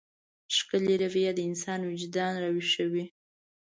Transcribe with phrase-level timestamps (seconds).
[0.55, 3.05] ښکلې رويه د انسان وجدان راويښوي.